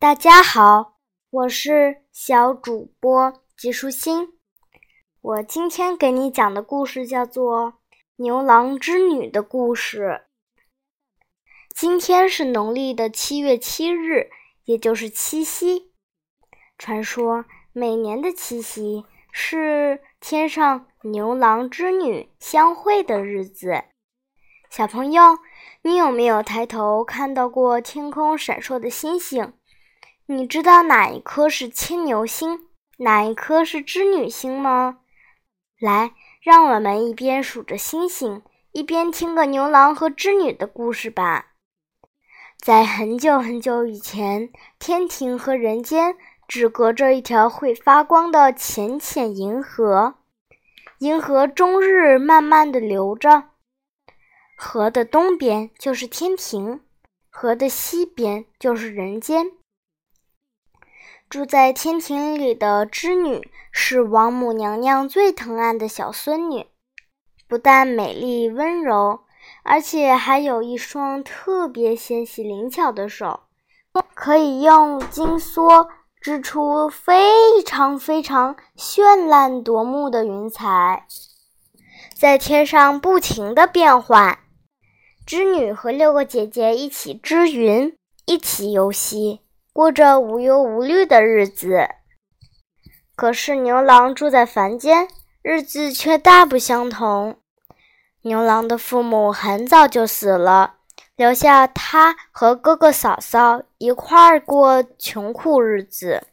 [0.00, 0.94] 大家好，
[1.28, 4.38] 我是小主播吉舒心。
[5.20, 7.66] 我今天给你讲的故事叫做
[8.16, 10.02] 《牛郎织女的故事》。
[11.74, 14.30] 今天是农历的七月七日，
[14.64, 15.92] 也就是七夕。
[16.78, 17.44] 传说
[17.74, 23.84] 每年的七夕是天上牛郎织女相会的日子。
[24.70, 25.36] 小朋友，
[25.82, 29.52] 你有没有抬头看到过天空闪烁的星星？
[30.32, 35.00] 你知道哪一颗是牵牛星，哪一颗是织女星吗？
[35.80, 41.46] 来，让我们一边数着星星，一边听个牛郎和织女的故事吧。
[42.56, 46.14] 在很久很久以前，天庭和人间
[46.46, 50.14] 只隔着一条会发光的浅浅银河，
[51.00, 53.48] 银河终日慢慢的流着。
[54.56, 56.82] 河的东边就是天庭，
[57.28, 59.50] 河的西边就是人间。
[61.30, 66.66] 住在天庭里的织女是王母娘娘最疼爱的小孙女，
[67.46, 69.20] 不但美丽温柔。
[69.62, 73.40] 而且还有一双特别纤细灵巧的手，
[74.12, 75.88] 可以用金梭
[76.20, 81.06] 织出非常非常绚烂夺目的云彩，
[82.14, 84.40] 在天上不停的变换。
[85.24, 89.40] 织女和六个姐姐一起织云，一起游戏，
[89.80, 91.88] 过着无忧无虑的日子。
[93.16, 95.08] 可是牛郎住在凡间，
[95.40, 97.38] 日子却大不相同。
[98.20, 100.74] 牛郎的父母很早就死了，
[101.16, 106.26] 留下他和哥哥嫂嫂一块儿过穷苦日子。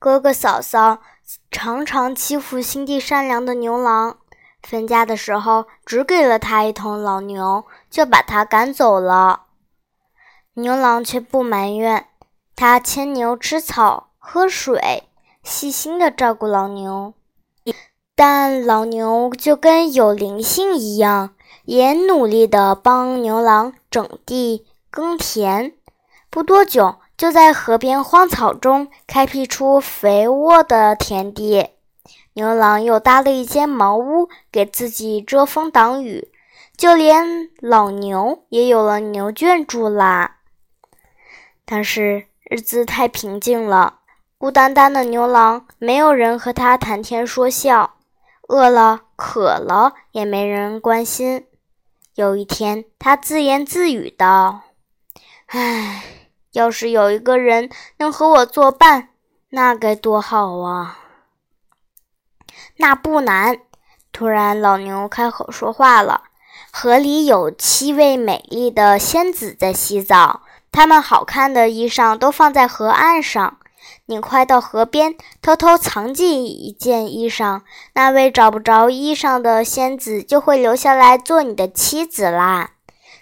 [0.00, 0.98] 哥哥嫂嫂
[1.52, 4.18] 常常欺负心地善良的牛郎，
[4.64, 9.44] 分家的时候只给了他一头老牛，就把他赶走了。
[10.54, 12.07] 牛郎却不埋怨，
[12.60, 15.04] 他牵牛吃草、喝水，
[15.44, 17.14] 细心的照顾老牛。
[18.16, 21.36] 但老牛就跟有灵性一样，
[21.66, 25.72] 也努力地帮牛郎整地耕田。
[26.30, 31.68] 不多久，就在河边荒草中开辟出肥沃的田地。
[32.32, 36.32] 牛郎又搭了一间茅屋，给自己遮风挡雨。
[36.76, 40.38] 就连老牛也有了牛圈住啦。
[41.64, 43.98] 但是日子太平静了，
[44.38, 47.96] 孤单单的牛郎，没有人和他谈天说笑。
[48.48, 51.46] 饿了、渴了，也没人关心。
[52.14, 54.62] 有一天，他自言自语道
[55.48, 56.02] ：“唉，
[56.52, 59.10] 要是有一个人能和我作伴，
[59.50, 61.00] 那该多好啊！”
[62.78, 63.60] 那不难。
[64.10, 66.22] 突然，老牛开口说话了
[66.72, 73.58] ：“河里有七位美丽的仙子在洗澡，他们好看的衣裳都放在河岸上。”
[74.06, 77.60] 你快到河边，偷偷藏进一件衣裳，
[77.92, 82.72] 那位找不着衣裳的仙子就会留下来做你的妻子啦！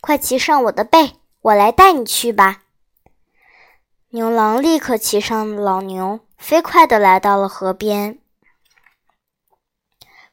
[0.00, 2.62] 快骑上我的背，我来带你去吧。
[4.10, 8.18] 牛郎立刻骑上老牛，飞快地来到了河边。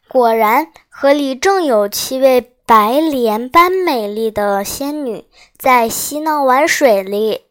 [0.07, 5.25] 果然，河里正有七位白莲般美丽的仙女
[5.57, 7.41] 在嬉闹玩水里。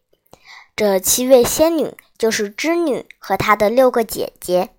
[0.76, 1.96] 这七位仙女。
[2.16, 4.70] 就是织女和她的六个姐姐，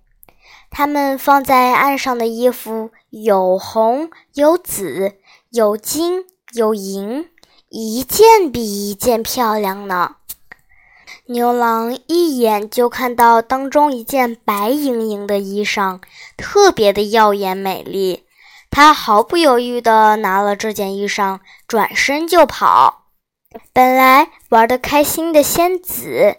[0.70, 5.14] 她们放在岸上的衣服有红有紫
[5.50, 7.28] 有金有银，
[7.70, 10.16] 一件比一件漂亮呢。
[11.26, 16.00] 牛郎一眼就看到当中一件白莹莹的衣裳，
[16.36, 18.24] 特别的耀眼美丽。
[18.70, 23.06] 他毫不犹豫地拿了这件衣裳，转身就跑。
[23.72, 26.36] 本来玩得开心的仙子。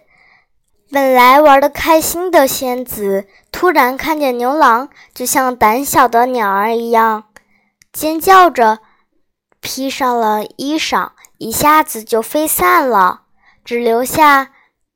[0.90, 7.24] 本来玩得开心的仙子，突然看见牛郎，就像胆小的鸟儿一样，
[7.92, 8.80] 尖叫着
[9.60, 13.22] 披上了衣裳，一下子就飞散了，
[13.64, 14.52] 只留下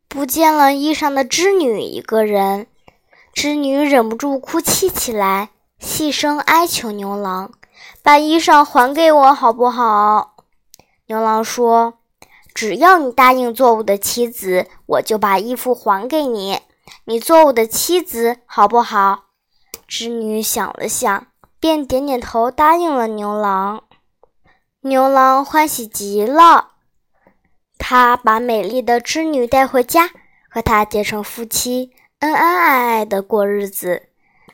[0.07, 2.67] 不见了衣裳的织女一个人。
[3.33, 7.53] 织女忍不住哭泣起来，细声哀求牛郎
[8.03, 10.37] ：“把衣裳还给我，好不好？”
[11.07, 11.95] 牛郎说。
[12.55, 16.61] 只要你答应做我的妻子，我就把衣服还给你。
[17.05, 19.25] 你做我的妻子好不好？
[19.87, 21.27] 织女想了想，
[21.61, 23.83] 便点点头答应了牛郎。
[24.81, 26.69] 牛郎欢喜极了，
[27.77, 30.09] 他把美丽的织女带回家，
[30.49, 34.09] 和她结成夫妻，恩恩爱爱的过日子。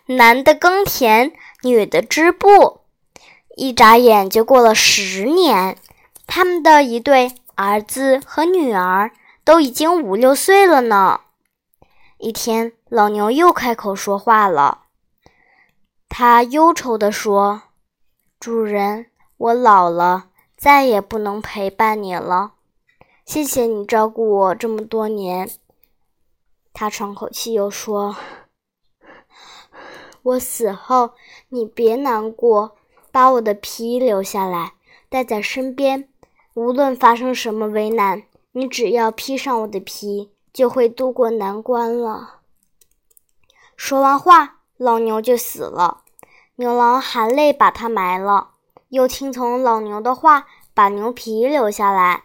[0.07, 1.33] 男的耕田，
[1.63, 2.81] 女的织布，
[3.57, 5.77] 一眨眼就过了十年，
[6.27, 7.33] 他们的一对。
[7.55, 9.13] 儿子和女儿
[9.45, 11.21] 都已经五六岁了呢。
[12.17, 14.85] 一天，老牛又开口说话了，
[16.09, 17.63] 他忧愁地说
[18.41, 19.07] ：“主人，
[19.37, 22.53] 我老了，再也不能陪伴你了。
[23.27, 25.51] 谢谢你照顾我这么多年。”
[26.73, 28.17] 他喘口气，又说
[30.23, 31.11] ：“我死后，
[31.49, 32.77] 你别难过，
[33.11, 34.75] 把我的皮留下来，
[35.09, 36.09] 带在身边。
[36.55, 38.23] 无论发生什么危难，
[38.53, 42.41] 你只要披上我的皮，就会渡过难关了。”
[43.77, 46.03] 说完话，老牛就死了。
[46.57, 48.51] 牛郎含泪把它埋了，
[48.91, 52.25] 又听从老牛的话，把牛皮留下来。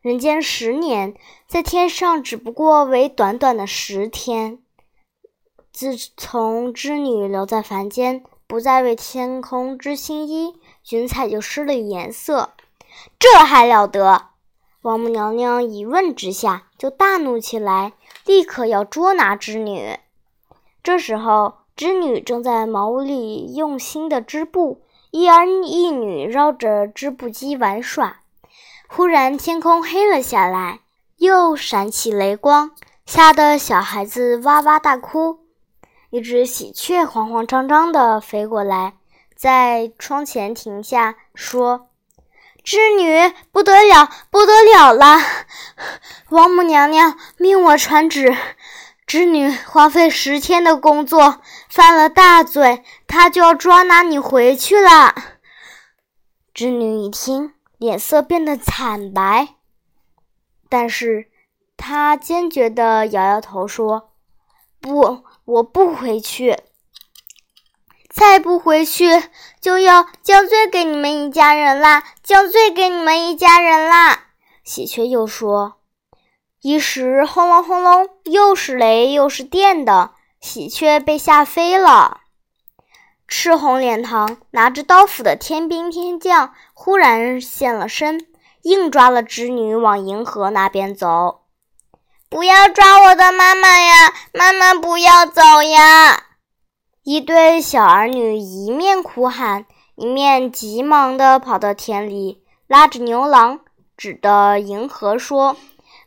[0.00, 1.14] 人间十年，
[1.46, 4.58] 在天上只不过为短短的十天。
[5.80, 10.60] 自从织女留在凡间，不再为天空织新衣，
[10.90, 12.50] 云彩就失了颜色。
[13.18, 14.26] 这还了得！
[14.82, 17.94] 王母娘娘一问之下，就大怒起来，
[18.26, 19.96] 立刻要捉拿织女。
[20.82, 28.18] 这时候，织女正在茅屋里用心的织布，一儿一女绕着织布机玩耍。
[28.86, 30.80] 忽然，天空黑了下来，
[31.16, 32.72] 又闪起雷光，
[33.06, 35.39] 吓得小孩子哇哇大哭。
[36.10, 38.94] 一只喜鹊慌慌张张地飞过来，
[39.34, 41.88] 在窗前停下，说
[42.62, 45.18] ：“织女，不得了，不得了了！
[46.28, 48.36] 王母娘娘命我传旨，
[49.06, 55.14] 织女花费十天的工作，犯了大罪，她就要抓拿你回去了。”
[56.52, 57.54] 织女一听。
[57.78, 59.54] 脸色变得惨白，
[60.68, 61.30] 但是
[61.78, 64.10] 她坚决地摇摇头说
[64.82, 66.56] ：“不，我不回去。
[68.08, 69.04] 再不回去，
[69.60, 72.04] 就要降罪给你们一家人啦！
[72.22, 74.26] 降罪给你们一家人啦！”
[74.64, 75.76] 喜鹊又说
[76.62, 82.20] ：“一时轰隆轰隆，又是雷又是电的，喜鹊被吓飞了。”
[83.26, 88.26] 赤红脸膛、拿着刀斧的天兵天将忽然现了身，
[88.62, 91.39] 硬抓了织女往银河那边走。
[92.30, 94.14] 不要抓我的妈妈呀！
[94.32, 96.26] 妈妈不要走呀！
[97.02, 99.66] 一对小儿女一面哭喊，
[99.96, 103.58] 一面急忙地跑到田里，拉着牛郎，
[103.96, 105.56] 指着银河说：“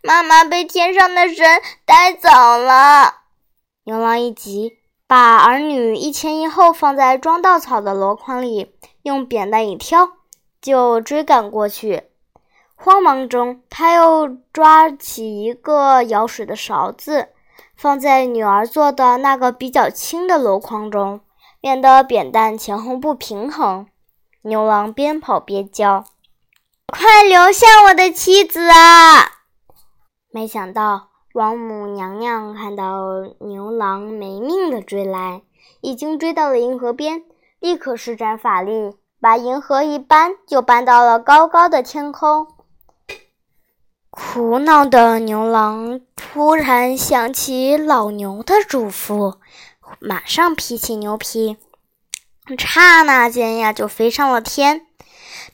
[0.01, 1.45] 妈妈被天上的神
[1.83, 3.15] 带走了。”
[3.83, 4.77] 牛郎一急。
[5.05, 8.73] 把儿女一前一后放在装稻草的箩筐里，
[9.03, 10.09] 用扁担一挑，
[10.61, 12.03] 就追赶过去。
[12.83, 17.29] 慌忙中，他又抓起一个舀水的勺子，
[17.77, 21.21] 放在女儿做的那个比较轻的箩筐中，
[21.61, 23.87] 免得扁担前后不平衡。
[24.41, 26.03] 牛郎边跑边叫
[26.91, 29.31] ：“快留下我的妻子啊！”
[30.29, 31.07] 没想到。
[31.33, 33.07] 王母娘娘看到
[33.39, 35.41] 牛郎没命的追来，
[35.81, 37.23] 已经追到了银河边，
[37.59, 42.45] 立刻施展法力，把银河一搬，就搬到了高高的天空。
[44.15, 49.37] 苦恼的牛郎突然想起老牛的嘱咐，
[49.99, 51.57] 马上披起牛皮，
[52.59, 54.85] 刹那间呀，就飞上了天。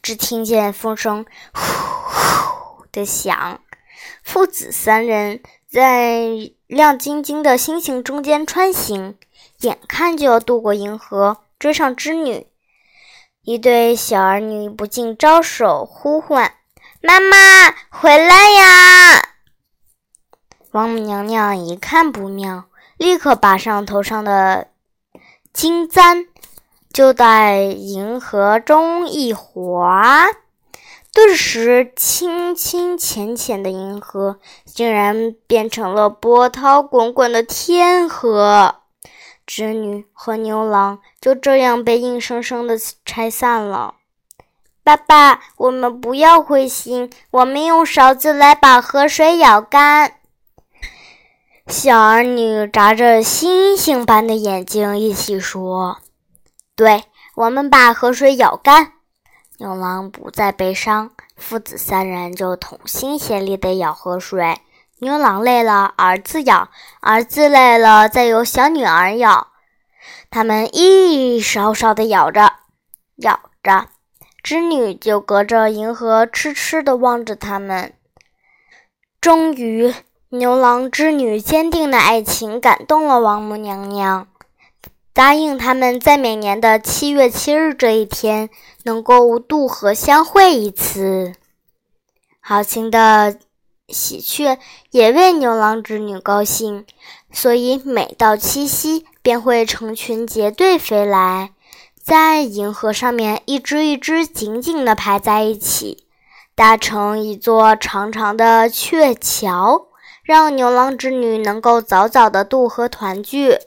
[0.01, 1.61] 只听见风声呼
[2.09, 3.61] 呼的响，
[4.23, 5.41] 父子三人。
[5.71, 6.27] 在
[6.67, 9.17] 亮晶晶的星星中间穿行，
[9.61, 12.45] 眼看就要渡过银河，追上织女。
[13.43, 16.55] 一对小儿女不禁招手呼唤
[17.01, 19.21] ：“妈妈，回来呀！”
[20.71, 22.65] 王母娘娘一看不妙，
[22.97, 24.67] 立刻拔上头上的
[25.53, 26.27] 金簪，
[26.91, 30.27] 就在银河中一划。
[31.13, 38.75] 顿时，清清浅浅的银河竟然变成了波涛滚滚的天河。
[39.47, 43.95] 织女和牛郎就这样被硬生生的拆散了。
[44.89, 50.13] 爸爸，我们不要灰心，我们用勺子来把河水舀干。
[51.67, 55.99] 小儿女眨着星星般的眼睛，一起说
[56.75, 57.03] ：“对，
[57.35, 58.93] 我们把河水舀干。”
[59.59, 64.57] 牛郎不再悲伤，父子三人就同心协力地舀河水。
[65.01, 66.69] 牛郎累了，儿子舀；
[67.01, 69.47] 儿子累了，再由小女儿舀。
[70.31, 72.53] 他们一勺勺地舀着，
[73.17, 73.87] 舀着，
[74.41, 77.93] 织女就隔着银河痴痴地望着他们。
[79.21, 79.93] 终于，
[80.29, 84.27] 牛郎织女坚定的爱情感动了王母娘娘。
[85.11, 88.49] 答应他们在每年的七月七日这一天
[88.83, 91.33] 能够渡河相会一次。
[92.39, 93.37] 好，心的
[93.89, 94.57] 喜鹊
[94.91, 96.85] 也为牛郎织女高兴，
[97.33, 101.51] 所以每到七夕便会成群结队飞来，
[102.01, 106.05] 在银河上面一只一只紧紧地排在一起，
[106.55, 109.87] 搭成一座长长的鹊桥，
[110.23, 113.59] 让牛郎织女能够早早的渡河团聚。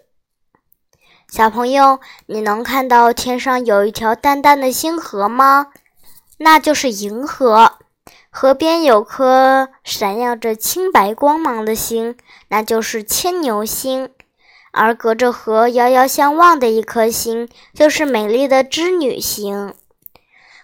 [1.29, 5.69] 小朋友，你能看到天上有一条淡淡的星河吗？
[6.39, 7.79] 那就是银河，
[8.29, 12.17] 河边有颗闪耀着清白光芒的星，
[12.49, 14.09] 那就是牵牛星；
[14.73, 19.75] 而隔着河遥遥相望的一颗星，就是美丽的织女星。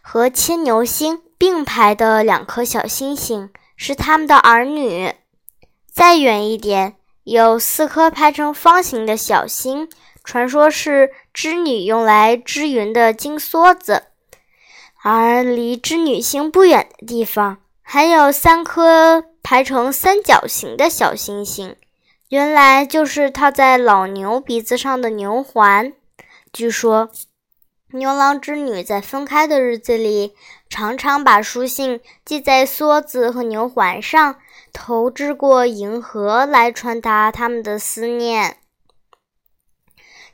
[0.03, 5.15] 和牵牛星并排的两颗小星星是他们的儿女。
[5.93, 9.89] 再远一点，有四颗排成方形的小星，
[10.25, 14.05] 传说是织女用来织云的金梭子。
[15.03, 21.77] 而离织女星不远的地方，还有三颗排成三角形的小星星，
[22.29, 25.95] 原来就是套在老牛鼻子上的牛环。
[26.53, 27.09] 据说，
[27.93, 30.35] 牛郎织女在分开的日子里，
[30.69, 34.37] 常常把书信系在梭子和牛环上，
[34.75, 38.59] 投掷过银河来传达他们的思念。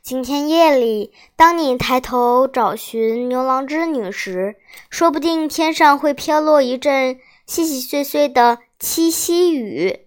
[0.03, 4.57] 今天夜里，当你抬头找寻牛郎织女时，
[4.89, 10.04] 说不定天上会飘落一阵细细碎碎的七夕雨。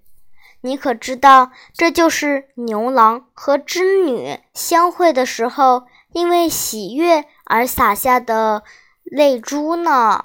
[0.62, 8.62] 你可知道，这就是牛郎和织女相会的时候，因为喜悦而洒下的
[9.04, 10.24] 泪珠呢？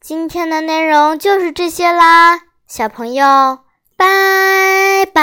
[0.00, 3.60] 今天的内容就是这些啦，小朋友。
[3.96, 5.18] 拜拜。